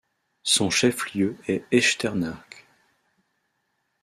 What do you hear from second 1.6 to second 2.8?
Echternach.